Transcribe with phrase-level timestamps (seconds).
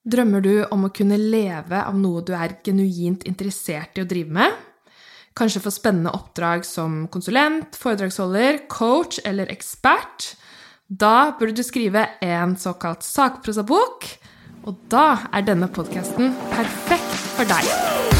[0.00, 4.32] Drømmer du om å kunne leve av noe du er genuint interessert i å drive
[4.32, 4.54] med?
[5.36, 10.32] Kanskje få spennende oppdrag som konsulent, foredragsholder, coach eller ekspert?
[10.88, 14.08] Da burde du skrive en såkalt sakprosabok,
[14.64, 18.19] og da er denne podkasten perfekt for deg.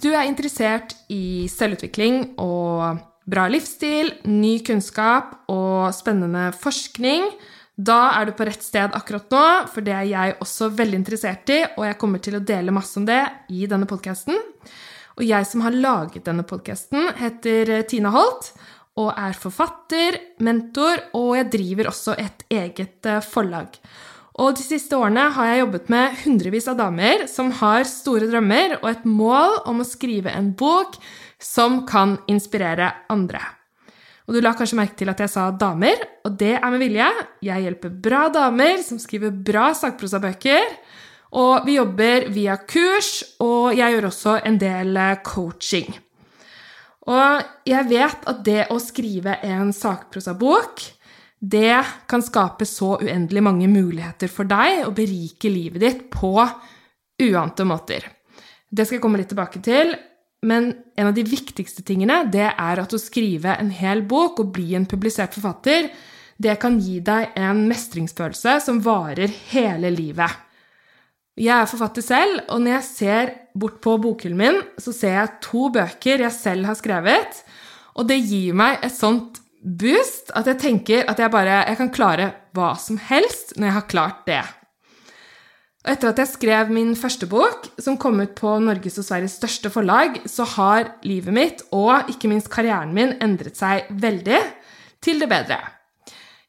[0.00, 7.26] Hvis du er interessert i selvutvikling og bra livsstil, ny kunnskap og spennende forskning,
[7.76, 11.52] da er du på rett sted akkurat nå, for det er jeg også veldig interessert
[11.52, 13.20] i, og jeg kommer til å dele masse om det
[13.52, 14.40] i denne podkasten.
[15.18, 18.54] Og jeg som har laget denne podkasten, heter Tina Holt
[19.04, 23.76] og er forfatter, mentor, og jeg driver også et eget eh, forlag.
[24.40, 28.78] Og de siste årene har jeg jobbet med hundrevis av damer som har store drømmer
[28.78, 30.96] og et mål om å skrive en bok
[31.40, 33.42] som kan inspirere andre.
[34.24, 37.08] Og du la kanskje merke til at jeg sa damer, og det er med vilje.
[37.44, 40.76] Jeg hjelper bra damer som skriver bra sakprosabøker.
[41.40, 43.10] Og vi jobber via kurs,
[43.42, 45.90] og jeg gjør også en del eh, coaching.
[47.10, 50.82] Og jeg vet at det å skrive en sakprosabok
[51.40, 56.34] det kan skape så uendelig mange muligheter for deg og berike livet ditt på
[57.20, 58.04] uante måter.
[58.68, 59.94] Det skal jeg komme litt tilbake til,
[60.46, 64.52] men en av de viktigste tingene det er at å skrive en hel bok og
[64.56, 65.90] bli en publisert forfatter,
[66.40, 70.30] det kan gi deg en mestringsfølelse som varer hele livet.
[71.40, 75.36] Jeg er forfatter selv, og når jeg ser bort på bokhyllen min, så ser jeg
[75.44, 77.42] to bøker jeg selv har skrevet,
[77.96, 81.92] og det gir meg et sånt boost at jeg tenker at jeg bare jeg kan
[81.92, 84.42] klare hva som helst når jeg har klart det.
[85.80, 89.38] Og etter at jeg skrev min første bok, som kom ut på Norges og Sveriges
[89.40, 94.42] største forlag, så har livet mitt og ikke minst karrieren min endret seg veldig
[95.00, 95.56] til det bedre.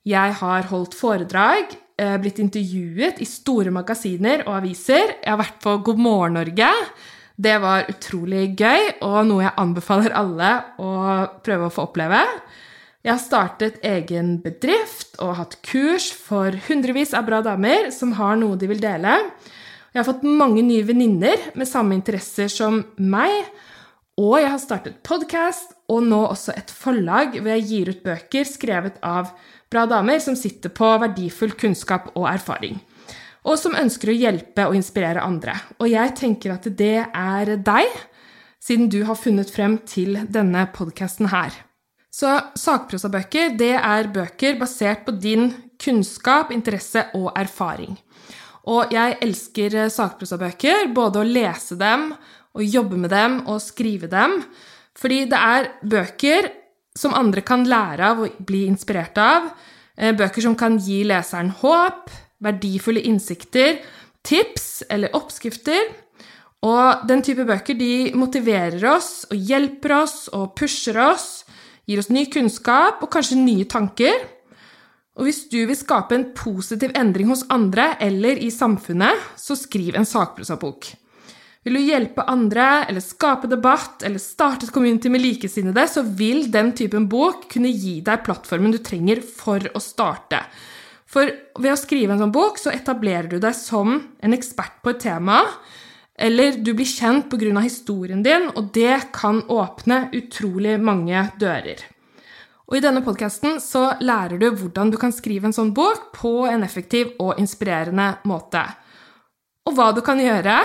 [0.04, 5.16] Jeg har holdt foredrag, eh, blitt intervjuet i store magasiner og aviser.
[5.22, 6.70] Jeg har vært på God morgen Norge.
[7.38, 10.92] Det var utrolig gøy og noe jeg anbefaler alle å
[11.42, 12.20] prøve å få oppleve.
[13.01, 18.35] Jeg har startet egen bedrift og hatt kurs for hundrevis av bra damer som har
[18.38, 19.16] noe de vil dele.
[19.89, 23.34] Jeg har fått mange nye venninner med samme interesser som meg.
[24.22, 28.45] Og jeg har startet podkast og nå også et forlag hvor jeg gir ut bøker
[28.45, 29.33] skrevet av
[29.72, 32.78] bra damer som sitter på verdifull kunnskap og erfaring.
[33.50, 35.57] Og som ønsker å hjelpe og inspirere andre.
[35.81, 38.00] Og jeg tenker at det er deg,
[38.62, 41.63] siden du har funnet frem til denne podkasten her.
[42.12, 45.52] Så sakprosabøker det er bøker basert på din
[45.82, 47.96] kunnskap, interesse og erfaring.
[48.70, 52.12] Og jeg elsker eh, sakprosabøker, både å lese dem,
[52.52, 54.42] og jobbe med dem og skrive dem,
[55.00, 56.50] fordi det er bøker
[57.00, 59.48] som andre kan lære av og bli inspirert av.
[59.96, 62.12] Eh, bøker som kan gi leseren håp,
[62.44, 63.80] verdifulle innsikter,
[64.28, 65.94] tips eller oppskrifter.
[66.68, 71.30] Og den type bøker de motiverer oss og hjelper oss og pusher oss
[71.91, 74.24] gir oss ny kunnskap og kanskje nye tanker.
[75.19, 79.97] Og hvis du vil skape en positiv endring hos andre eller i samfunnet, så skriv
[80.00, 80.88] en sakprosabok.
[81.62, 86.47] Vil du hjelpe andre, eller skape debatt, eller starte et community med likesinnede, så vil
[86.50, 90.40] den typen bok kunne gi deg plattformen du trenger for å starte.
[91.12, 94.95] For ved å skrive en sånn bok, så etablerer du deg som en ekspert på
[94.95, 95.44] et tema,
[96.21, 97.59] eller du blir kjent pga.
[97.59, 101.81] historien din, og det kan åpne utrolig mange dører.
[102.71, 106.45] Og I denne podkasten så lærer du hvordan du kan skrive en sånn bok på
[106.47, 108.62] en effektiv og inspirerende måte.
[109.68, 110.62] Og hva du kan gjøre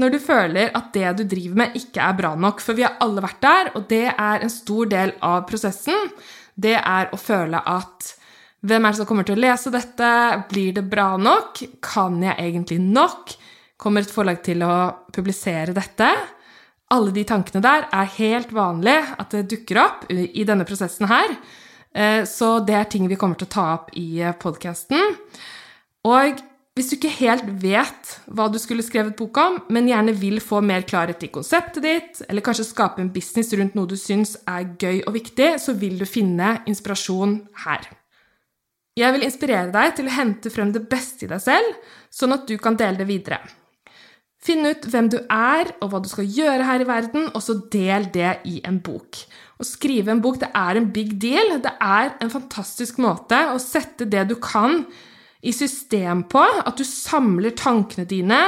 [0.00, 2.58] når du føler at det du driver med, ikke er bra nok.
[2.58, 6.10] For vi har alle vært der, og det er en stor del av prosessen.
[6.54, 8.10] Det er å føle at
[8.64, 10.10] hvem er det som kommer til å lese dette?
[10.50, 11.62] Blir det bra nok?
[11.84, 13.36] Kan jeg egentlig nok?
[13.80, 14.74] Kommer et forlag til å
[15.14, 16.08] publisere dette?
[16.94, 21.36] Alle de tankene der er helt vanlig at det dukker opp i denne prosessen her.
[21.94, 25.16] Eh, så det er ting vi kommer til å ta opp i podkasten.
[26.04, 26.42] Og
[26.74, 30.58] hvis du ikke helt vet hva du skulle skrevet bok om, men gjerne vil få
[30.58, 34.72] mer klarhet i konseptet ditt, eller kanskje skape en business rundt noe du syns er
[34.82, 37.86] gøy og viktig, så vil du finne inspirasjon her.
[38.98, 41.78] Jeg vil inspirere deg til å hente frem det beste i deg selv,
[42.10, 43.38] sånn at du kan dele det videre.
[44.44, 47.56] Finn ut hvem du er, og hva du skal gjøre her i verden, og så
[47.72, 49.22] del det i en bok.
[49.56, 51.54] Å skrive en bok det er en big deal.
[51.64, 54.82] Det er en fantastisk måte å sette det du kan,
[55.44, 58.40] i system på, at du samler tankene dine,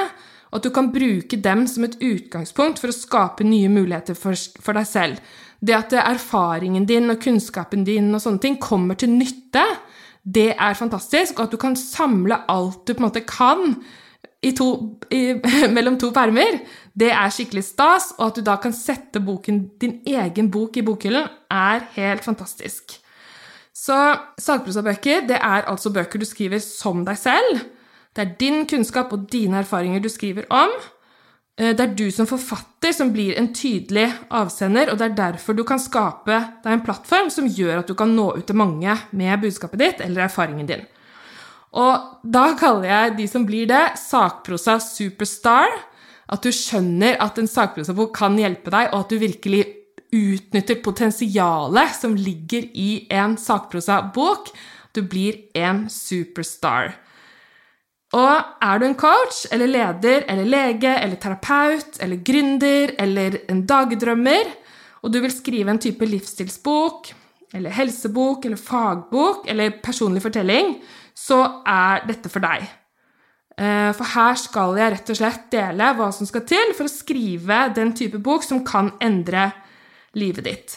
[0.48, 4.32] og at du kan bruke dem som et utgangspunkt for å skape nye muligheter for,
[4.32, 5.34] deg selv.
[5.60, 9.64] Det at erfaringen din og kunnskapen din og sånne ting kommer til nytte,
[10.24, 11.36] det er fantastisk.
[11.36, 13.76] Og at du kan samle alt du på en måte kan
[14.56, 15.38] to, i,
[15.76, 16.60] mellom to permer,
[16.94, 18.12] det er skikkelig stas.
[18.18, 22.98] Og at du da kan sette boken, din egen bok i bokhyllen, er helt fantastisk.
[23.76, 23.96] Så
[24.40, 27.64] sagprosabøker det er altså bøker du skriver som deg selv.
[28.16, 30.72] Det er din kunnskap og dine erfaringer du skriver om.
[31.60, 35.56] Eh, det er du som forfatter som blir en tydelig avsender, og det er derfor
[35.56, 38.96] du kan skape deg en plattform som gjør at du kan nå ut til mange
[39.12, 40.84] med budskapet ditt eller erfaringen din.
[41.76, 45.68] Og da kaller jeg de som blir det, sakprosa superstar.
[46.32, 49.64] At du skjønner at en sakprosabok kan hjelpe deg, og at du virkelig
[50.16, 54.48] utnytter potensialet som ligger i en sakprosa-bok.
[54.96, 56.94] Du blir en superstar.
[58.16, 63.64] Og er du en coach eller leder eller lege eller terapeut eller gründer eller en
[63.66, 64.52] dagdrømmer,
[65.02, 67.10] og du vil skrive en type livsstilsbok
[67.56, 70.76] eller helsebok eller fagbok eller personlig fortelling,
[71.16, 72.66] så er dette for deg.
[73.56, 76.92] Eh, for her skal jeg rett og slett dele hva som skal til for å
[76.92, 79.48] skrive den type bok som kan endre
[80.16, 80.76] livet ditt.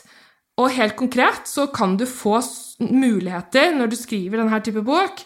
[0.59, 2.39] Og helt konkret så kan du få
[2.79, 5.23] muligheter når du skriver denne type bok,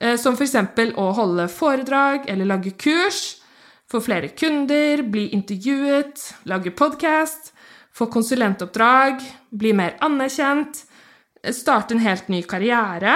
[0.00, 0.58] eh, som f.eks.
[0.98, 3.38] å holde foredrag eller lage kurs,
[3.86, 7.52] få flere kunder, bli intervjuet, lage podkast,
[7.94, 9.22] få konsulentoppdrag,
[9.54, 10.82] bli mer anerkjent,
[11.42, 13.14] eh, starte en helt ny karriere,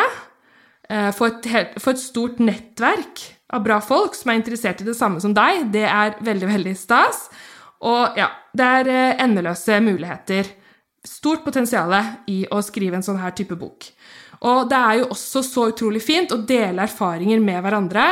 [0.91, 3.23] få et, få et stort nettverk
[3.55, 5.69] av bra folk som er interessert i det samme som deg.
[5.75, 7.29] Det er veldig, veldig stas.
[7.87, 10.51] Og ja, det er eh, endeløse muligheter.
[11.07, 11.95] Stort potensial
[12.29, 13.89] i å skrive en sånn her type bok.
[14.45, 18.07] Og det er jo også så utrolig fint å dele erfaringer med hverandre.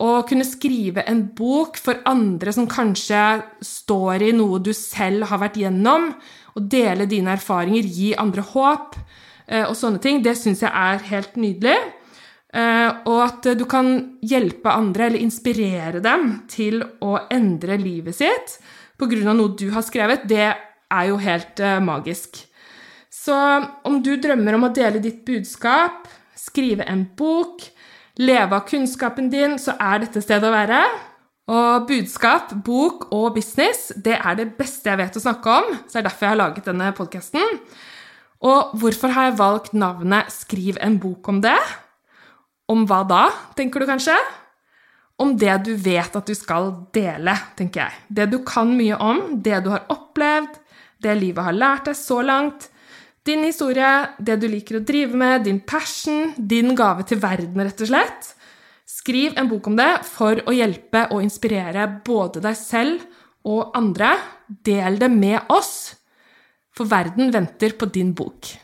[0.00, 3.22] Og kunne skrive en bok for andre som kanskje
[3.64, 6.10] står i noe du selv har vært gjennom.
[6.56, 9.29] Og dele dine erfaringer, gi andre håp eh,
[9.66, 10.20] og sånne ting.
[10.22, 11.78] Det syns jeg er helt nydelig.
[12.50, 13.92] Eh, og at du kan
[14.26, 18.58] hjelpe andre, eller inspirere dem, til å endre livet sitt
[19.00, 19.32] pga.
[19.32, 20.50] noe du har skrevet, det
[20.90, 22.42] er jo helt uh, magisk.
[23.10, 23.34] Så
[23.84, 27.62] om du drømmer om å dele ditt budskap, skrive en bok,
[28.18, 30.80] leve av kunnskapen din, så er dette stedet å være.
[31.50, 35.72] Og budskap, bok og business, det er det beste jeg vet å snakke om.
[35.86, 37.58] Så det er derfor jeg har laget denne podkasten.
[38.40, 41.58] Og hvorfor har jeg valgt navnet Skriv en bok om det?
[42.70, 43.24] Om hva da,
[43.58, 44.16] tenker du kanskje?
[45.20, 48.02] om det du vet at du skal dele, tenker jeg.
[48.08, 50.56] Det du kan mye om, det du har opplevd,
[51.00, 52.68] det livet har lært deg så langt.
[53.28, 57.84] Din historie, det du liker å drive med, din passion, din gave til verden, rett
[57.84, 58.32] og slett.
[58.88, 63.04] Skriv en bok om det for å hjelpe og inspirere både deg selv
[63.48, 64.14] og andre.
[64.48, 65.99] Del det med oss,
[66.76, 68.54] for verden venter på din bok.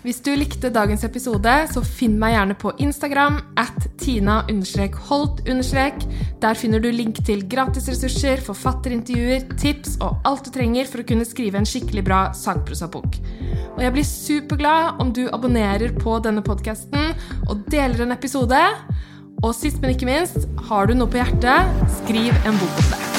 [0.00, 5.42] Hvis du likte dagens episode, så finn meg gjerne på Instagram at tina-holt.
[6.40, 11.28] Der finner du link til gratisressurser, forfatterintervjuer, tips og alt du trenger for å kunne
[11.28, 13.20] skrive en skikkelig bra sakprosabok.
[13.76, 17.12] Og jeg blir superglad om du abonnerer på denne podkasten
[17.50, 18.64] og deler en episode.
[19.44, 23.09] Og sist, men ikke minst, har du noe på hjertet, skriv en bok om det.